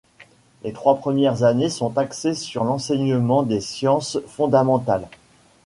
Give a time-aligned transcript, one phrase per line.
[0.63, 5.07] Les trois premières années sont axées sur l'enseignement des sciences fondamentales.